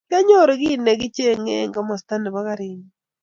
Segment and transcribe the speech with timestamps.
[0.09, 2.87] Kianyoru kiy nekichenge eng komasta nebo karinyu